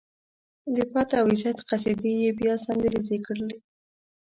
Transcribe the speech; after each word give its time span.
د 0.75 0.77
پت 0.91 1.09
او 1.19 1.25
عزت 1.33 1.57
قصيدې 1.69 2.13
يې 2.21 2.29
بيا 2.39 2.53
سندريزې 2.65 3.17
کړې. 3.25 3.49